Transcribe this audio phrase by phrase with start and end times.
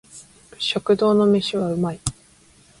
[0.57, 1.99] 食堂の飯は美味い